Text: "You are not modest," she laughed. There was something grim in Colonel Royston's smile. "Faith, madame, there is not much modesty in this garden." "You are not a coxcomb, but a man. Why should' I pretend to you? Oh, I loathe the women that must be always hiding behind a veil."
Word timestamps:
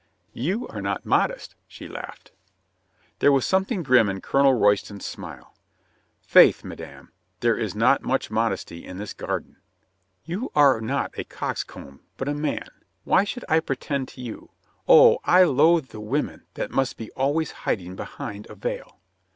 "You 0.33 0.67
are 0.67 0.81
not 0.81 1.05
modest," 1.05 1.53
she 1.67 1.87
laughed. 1.87 2.31
There 3.19 3.31
was 3.31 3.45
something 3.45 3.83
grim 3.83 4.09
in 4.09 4.19
Colonel 4.19 4.55
Royston's 4.55 5.05
smile. 5.05 5.53
"Faith, 6.23 6.63
madame, 6.63 7.11
there 7.41 7.55
is 7.55 7.75
not 7.75 8.01
much 8.01 8.31
modesty 8.31 8.83
in 8.83 8.97
this 8.97 9.13
garden." 9.13 9.57
"You 10.25 10.51
are 10.55 10.81
not 10.81 11.13
a 11.19 11.23
coxcomb, 11.23 11.99
but 12.17 12.27
a 12.27 12.33
man. 12.33 12.69
Why 13.03 13.23
should' 13.23 13.45
I 13.47 13.59
pretend 13.59 14.07
to 14.07 14.21
you? 14.21 14.49
Oh, 14.87 15.19
I 15.23 15.43
loathe 15.43 15.89
the 15.89 15.99
women 16.01 16.45
that 16.55 16.71
must 16.71 16.97
be 16.97 17.11
always 17.11 17.51
hiding 17.51 17.95
behind 17.95 18.49
a 18.49 18.55
veil." 18.55 18.97